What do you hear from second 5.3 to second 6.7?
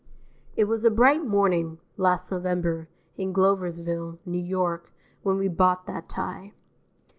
we bought that tie.